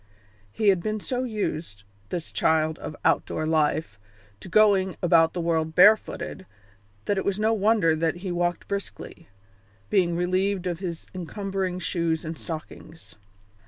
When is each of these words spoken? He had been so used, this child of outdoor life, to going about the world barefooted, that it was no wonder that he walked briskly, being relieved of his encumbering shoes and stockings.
He 0.51 0.69
had 0.69 0.81
been 0.81 0.99
so 0.99 1.25
used, 1.25 1.83
this 2.09 2.31
child 2.31 2.79
of 2.79 2.95
outdoor 3.05 3.45
life, 3.45 3.99
to 4.39 4.49
going 4.49 4.97
about 4.99 5.33
the 5.33 5.41
world 5.41 5.75
barefooted, 5.75 6.47
that 7.05 7.19
it 7.19 7.23
was 7.23 7.39
no 7.39 7.53
wonder 7.53 7.95
that 7.95 8.15
he 8.25 8.31
walked 8.31 8.67
briskly, 8.67 9.29
being 9.91 10.15
relieved 10.17 10.65
of 10.65 10.79
his 10.79 11.05
encumbering 11.13 11.77
shoes 11.77 12.25
and 12.25 12.35
stockings. 12.35 13.15